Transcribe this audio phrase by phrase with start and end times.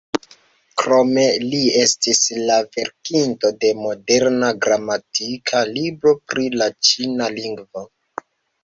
[0.81, 7.91] Krome li estis la verkinto de moderna gramatika libro pri la ĉina lingvo.